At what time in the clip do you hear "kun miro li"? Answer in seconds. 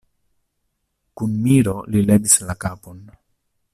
1.21-2.01